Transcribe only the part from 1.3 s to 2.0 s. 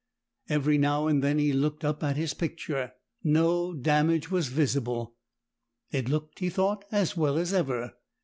he looked